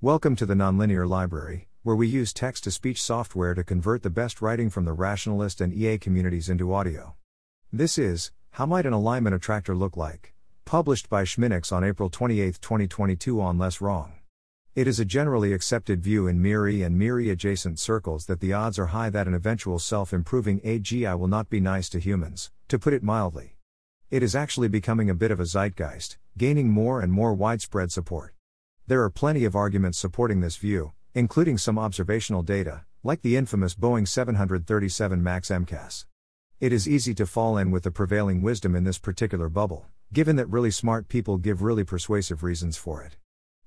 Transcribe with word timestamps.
Welcome 0.00 0.36
to 0.36 0.46
the 0.46 0.54
Nonlinear 0.54 1.08
Library, 1.08 1.66
where 1.82 1.96
we 1.96 2.06
use 2.06 2.32
text 2.32 2.62
to 2.62 2.70
speech 2.70 3.02
software 3.02 3.52
to 3.54 3.64
convert 3.64 4.04
the 4.04 4.10
best 4.10 4.40
writing 4.40 4.70
from 4.70 4.84
the 4.84 4.92
rationalist 4.92 5.60
and 5.60 5.74
EA 5.74 5.98
communities 5.98 6.48
into 6.48 6.72
audio. 6.72 7.16
This 7.72 7.98
is 7.98 8.30
How 8.52 8.64
Might 8.64 8.86
an 8.86 8.92
Alignment 8.92 9.34
Attractor 9.34 9.74
Look 9.74 9.96
Like? 9.96 10.34
published 10.64 11.08
by 11.08 11.24
shminux 11.24 11.72
on 11.72 11.82
April 11.82 12.08
28, 12.10 12.60
2022 12.60 13.40
on 13.40 13.58
Less 13.58 13.80
Wrong. 13.80 14.12
It 14.76 14.86
is 14.86 15.00
a 15.00 15.04
generally 15.04 15.52
accepted 15.52 16.00
view 16.00 16.28
in 16.28 16.40
MIRI 16.40 16.84
and 16.84 16.96
MIRI 16.96 17.30
adjacent 17.30 17.80
circles 17.80 18.26
that 18.26 18.38
the 18.38 18.52
odds 18.52 18.78
are 18.78 18.94
high 18.94 19.10
that 19.10 19.26
an 19.26 19.34
eventual 19.34 19.80
self 19.80 20.12
improving 20.12 20.60
AGI 20.60 21.18
will 21.18 21.26
not 21.26 21.50
be 21.50 21.58
nice 21.58 21.88
to 21.88 21.98
humans, 21.98 22.52
to 22.68 22.78
put 22.78 22.92
it 22.92 23.02
mildly. 23.02 23.56
It 24.12 24.22
is 24.22 24.36
actually 24.36 24.68
becoming 24.68 25.10
a 25.10 25.14
bit 25.14 25.32
of 25.32 25.40
a 25.40 25.44
zeitgeist, 25.44 26.18
gaining 26.36 26.68
more 26.68 27.00
and 27.00 27.12
more 27.12 27.34
widespread 27.34 27.90
support. 27.90 28.36
There 28.88 29.02
are 29.02 29.10
plenty 29.10 29.44
of 29.44 29.54
arguments 29.54 29.98
supporting 29.98 30.40
this 30.40 30.56
view, 30.56 30.94
including 31.14 31.58
some 31.58 31.78
observational 31.78 32.42
data, 32.42 32.86
like 33.02 33.20
the 33.20 33.36
infamous 33.36 33.74
Boeing 33.74 34.08
737 34.08 35.22
MAX 35.22 35.50
MCAS. 35.50 36.06
It 36.58 36.72
is 36.72 36.88
easy 36.88 37.12
to 37.16 37.26
fall 37.26 37.58
in 37.58 37.70
with 37.70 37.82
the 37.82 37.90
prevailing 37.90 38.40
wisdom 38.40 38.74
in 38.74 38.84
this 38.84 38.96
particular 38.96 39.50
bubble, 39.50 39.84
given 40.10 40.36
that 40.36 40.48
really 40.48 40.70
smart 40.70 41.08
people 41.08 41.36
give 41.36 41.60
really 41.60 41.84
persuasive 41.84 42.42
reasons 42.42 42.78
for 42.78 43.02
it. 43.02 43.18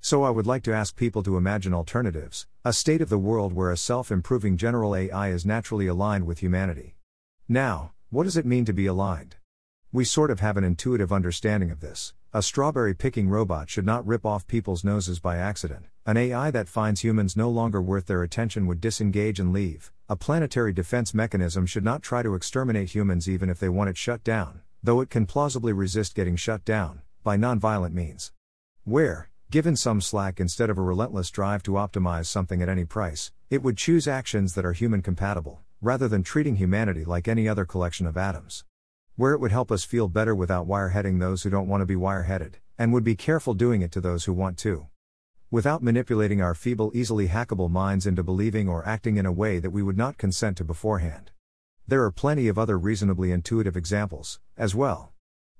So 0.00 0.22
I 0.22 0.30
would 0.30 0.46
like 0.46 0.62
to 0.62 0.72
ask 0.72 0.94
people 0.94 1.24
to 1.24 1.36
imagine 1.36 1.74
alternatives, 1.74 2.46
a 2.64 2.72
state 2.72 3.00
of 3.00 3.08
the 3.08 3.18
world 3.18 3.52
where 3.52 3.72
a 3.72 3.76
self 3.76 4.12
improving 4.12 4.56
general 4.56 4.94
AI 4.94 5.30
is 5.30 5.44
naturally 5.44 5.88
aligned 5.88 6.26
with 6.28 6.38
humanity. 6.38 6.94
Now, 7.48 7.90
what 8.10 8.22
does 8.22 8.36
it 8.36 8.46
mean 8.46 8.64
to 8.66 8.72
be 8.72 8.86
aligned? 8.86 9.34
We 9.90 10.04
sort 10.04 10.30
of 10.30 10.40
have 10.40 10.58
an 10.58 10.64
intuitive 10.64 11.10
understanding 11.10 11.70
of 11.70 11.80
this. 11.80 12.12
A 12.34 12.42
strawberry 12.42 12.92
picking 12.92 13.30
robot 13.30 13.70
should 13.70 13.86
not 13.86 14.06
rip 14.06 14.26
off 14.26 14.46
people's 14.46 14.84
noses 14.84 15.18
by 15.18 15.38
accident. 15.38 15.86
An 16.04 16.18
AI 16.18 16.50
that 16.50 16.68
finds 16.68 17.00
humans 17.00 17.38
no 17.38 17.48
longer 17.48 17.80
worth 17.80 18.04
their 18.04 18.22
attention 18.22 18.66
would 18.66 18.82
disengage 18.82 19.40
and 19.40 19.50
leave. 19.50 19.90
A 20.06 20.14
planetary 20.14 20.74
defense 20.74 21.14
mechanism 21.14 21.64
should 21.64 21.84
not 21.84 22.02
try 22.02 22.22
to 22.22 22.34
exterminate 22.34 22.94
humans 22.94 23.30
even 23.30 23.48
if 23.48 23.58
they 23.58 23.70
want 23.70 23.88
it 23.88 23.96
shut 23.96 24.22
down, 24.22 24.60
though 24.82 25.00
it 25.00 25.08
can 25.08 25.24
plausibly 25.24 25.72
resist 25.72 26.14
getting 26.14 26.36
shut 26.36 26.66
down, 26.66 27.00
by 27.24 27.38
nonviolent 27.38 27.94
means. 27.94 28.32
Where, 28.84 29.30
given 29.50 29.74
some 29.74 30.02
slack 30.02 30.38
instead 30.38 30.68
of 30.68 30.76
a 30.76 30.82
relentless 30.82 31.30
drive 31.30 31.62
to 31.62 31.72
optimize 31.72 32.26
something 32.26 32.60
at 32.60 32.68
any 32.68 32.84
price, 32.84 33.32
it 33.48 33.62
would 33.62 33.78
choose 33.78 34.06
actions 34.06 34.52
that 34.52 34.66
are 34.66 34.74
human 34.74 35.00
compatible, 35.00 35.62
rather 35.80 36.08
than 36.08 36.22
treating 36.22 36.56
humanity 36.56 37.06
like 37.06 37.26
any 37.26 37.48
other 37.48 37.64
collection 37.64 38.06
of 38.06 38.18
atoms 38.18 38.64
where 39.18 39.32
it 39.32 39.40
would 39.40 39.50
help 39.50 39.72
us 39.72 39.82
feel 39.82 40.06
better 40.06 40.32
without 40.32 40.68
wireheading 40.68 41.18
those 41.18 41.42
who 41.42 41.50
don't 41.50 41.66
want 41.66 41.80
to 41.80 41.84
be 41.84 41.96
wireheaded, 41.96 42.54
and 42.78 42.92
would 42.92 43.02
be 43.02 43.16
careful 43.16 43.52
doing 43.52 43.82
it 43.82 43.90
to 43.90 44.00
those 44.00 44.26
who 44.26 44.32
want 44.32 44.56
to. 44.56 44.86
Without 45.50 45.82
manipulating 45.82 46.40
our 46.40 46.54
feeble, 46.54 46.92
easily 46.94 47.26
hackable 47.26 47.68
minds 47.68 48.06
into 48.06 48.22
believing 48.22 48.68
or 48.68 48.86
acting 48.86 49.16
in 49.16 49.26
a 49.26 49.32
way 49.32 49.58
that 49.58 49.70
we 49.70 49.82
would 49.82 49.96
not 49.98 50.18
consent 50.18 50.56
to 50.56 50.62
beforehand. 50.62 51.32
There 51.84 52.04
are 52.04 52.12
plenty 52.12 52.46
of 52.46 52.60
other 52.60 52.78
reasonably 52.78 53.32
intuitive 53.32 53.76
examples, 53.76 54.38
as 54.56 54.72
well. 54.72 55.12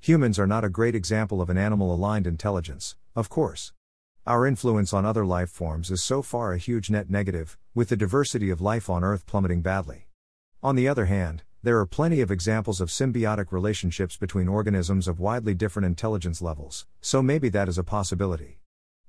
Humans 0.00 0.36
are 0.36 0.48
not 0.48 0.64
a 0.64 0.68
great 0.68 0.96
example 0.96 1.40
of 1.40 1.48
an 1.48 1.56
animal 1.56 1.94
aligned 1.94 2.26
intelligence, 2.26 2.96
of 3.14 3.28
course. 3.28 3.72
Our 4.26 4.48
influence 4.48 4.92
on 4.92 5.06
other 5.06 5.24
life 5.24 5.50
forms 5.50 5.92
is 5.92 6.02
so 6.02 6.22
far 6.22 6.52
a 6.52 6.58
huge 6.58 6.90
net 6.90 7.08
negative, 7.08 7.56
with 7.72 7.90
the 7.90 7.96
diversity 7.96 8.50
of 8.50 8.60
life 8.60 8.90
on 8.90 9.04
Earth 9.04 9.26
plummeting 9.26 9.62
badly. 9.62 10.08
On 10.60 10.74
the 10.74 10.88
other 10.88 11.04
hand, 11.04 11.44
there 11.64 11.78
are 11.78 11.86
plenty 11.86 12.20
of 12.20 12.30
examples 12.30 12.78
of 12.78 12.90
symbiotic 12.90 13.50
relationships 13.50 14.18
between 14.18 14.48
organisms 14.48 15.08
of 15.08 15.18
widely 15.18 15.54
different 15.54 15.86
intelligence 15.86 16.42
levels, 16.42 16.84
so 17.00 17.22
maybe 17.22 17.48
that 17.48 17.70
is 17.70 17.78
a 17.78 17.82
possibility. 17.82 18.58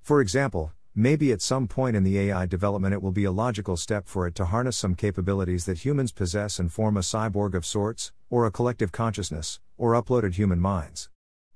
For 0.00 0.20
example, 0.20 0.72
maybe 0.94 1.32
at 1.32 1.42
some 1.42 1.66
point 1.66 1.96
in 1.96 2.04
the 2.04 2.16
AI 2.16 2.46
development 2.46 2.94
it 2.94 3.02
will 3.02 3.10
be 3.10 3.24
a 3.24 3.32
logical 3.32 3.76
step 3.76 4.06
for 4.06 4.28
it 4.28 4.36
to 4.36 4.44
harness 4.44 4.76
some 4.76 4.94
capabilities 4.94 5.64
that 5.64 5.84
humans 5.84 6.12
possess 6.12 6.60
and 6.60 6.72
form 6.72 6.96
a 6.96 7.00
cyborg 7.00 7.54
of 7.54 7.66
sorts, 7.66 8.12
or 8.30 8.46
a 8.46 8.52
collective 8.52 8.92
consciousness, 8.92 9.58
or 9.76 10.00
uploaded 10.00 10.34
human 10.34 10.60
minds. 10.60 11.10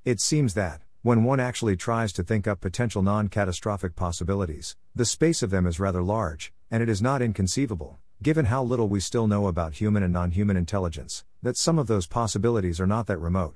It 0.04 0.20
seems 0.20 0.54
that, 0.54 0.82
when 1.03 1.22
one 1.22 1.38
actually 1.38 1.76
tries 1.76 2.12
to 2.14 2.25
think 2.25 2.48
up 2.48 2.60
potential 2.60 3.03
non 3.03 3.28
catastrophic 3.28 3.94
possibilities, 3.94 4.75
the 4.97 5.04
space 5.04 5.44
of 5.44 5.50
them 5.50 5.64
is 5.64 5.78
rather 5.78 6.03
large, 6.03 6.53
and 6.72 6.82
it 6.82 6.88
is 6.88 7.00
not 7.00 7.22
inconceivable, 7.22 8.00
given 8.23 8.47
how 8.47 8.62
little 8.62 8.89
we 8.89 8.99
still 8.99 9.29
know 9.29 9.47
about 9.47 9.75
human 9.75 10.03
and 10.03 10.12
non 10.12 10.33
human 10.33 10.56
intelligence, 10.56 11.25
that 11.43 11.56
some 11.56 11.79
of 11.79 11.87
those 11.87 12.06
possibilities 12.06 12.81
are 12.81 12.87
not 12.87 13.06
that 13.06 13.19
remote. 13.19 13.55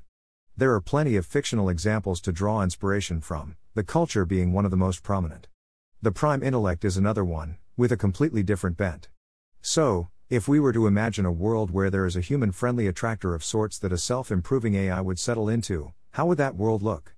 There 0.56 0.72
are 0.72 0.80
plenty 0.80 1.16
of 1.16 1.26
fictional 1.26 1.68
examples 1.68 2.20
to 2.20 2.32
draw 2.32 2.62
inspiration 2.62 3.20
from, 3.20 3.56
the 3.74 3.82
culture 3.82 4.24
being 4.24 4.52
one 4.52 4.64
of 4.64 4.70
the 4.70 4.76
most 4.76 5.02
prominent. 5.02 5.48
The 6.00 6.12
prime 6.12 6.42
intellect 6.42 6.84
is 6.84 6.96
another 6.96 7.24
one, 7.24 7.56
with 7.76 7.90
a 7.90 7.96
completely 7.96 8.42
different 8.42 8.76
bent. 8.76 9.08
So, 9.60 10.08
if 10.30 10.46
we 10.46 10.60
were 10.60 10.72
to 10.72 10.86
imagine 10.86 11.26
a 11.26 11.32
world 11.32 11.70
where 11.70 11.90
there 11.90 12.06
is 12.06 12.16
a 12.16 12.20
human 12.20 12.52
friendly 12.52 12.86
attractor 12.86 13.34
of 13.34 13.44
sorts 13.44 13.78
that 13.80 13.92
a 13.92 13.98
self 13.98 14.30
improving 14.30 14.74
AI 14.74 15.00
would 15.00 15.18
settle 15.18 15.48
into, 15.48 15.92
how 16.12 16.26
would 16.26 16.38
that 16.38 16.54
world 16.54 16.82
look? 16.82 17.14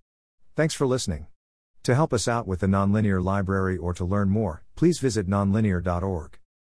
Thanks 0.56 0.74
for 0.74 0.86
listening. 0.86 1.26
To 1.82 1.94
help 1.94 2.14
us 2.14 2.26
out 2.26 2.46
with 2.46 2.60
the 2.60 2.66
Nonlinear 2.66 3.22
Library 3.22 3.76
or 3.76 3.92
to 3.94 4.04
learn 4.04 4.30
more, 4.30 4.64
please 4.76 4.98
visit 4.98 5.28
nonlinear.org. 5.28 6.38